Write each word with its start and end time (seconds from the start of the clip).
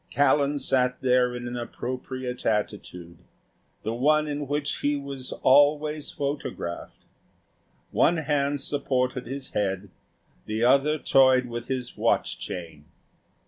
Callan 0.09 0.57
sat 0.57 0.99
there 1.01 1.35
in 1.35 1.47
an 1.47 1.55
appropriate 1.55 2.43
attitude 2.43 3.19
the 3.83 3.93
one 3.93 4.25
in 4.27 4.47
which 4.47 4.79
he 4.79 4.95
was 4.95 5.31
always 5.43 6.09
photographed. 6.09 7.05
One 7.91 8.17
hand 8.17 8.59
supported 8.61 9.27
his 9.27 9.51
head, 9.51 9.91
the 10.47 10.63
other 10.63 10.97
toyed 10.97 11.45
with 11.45 11.67
his 11.67 11.95
watch 11.97 12.39
chain. 12.39 12.85